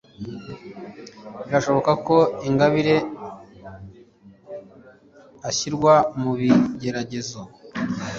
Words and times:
birashoboka 1.45 1.91
ko 2.07 2.17
Ingabire 2.47 2.95
ashyirwa 5.49 5.93
mu 6.21 6.31
bigeragezo. 6.39 7.41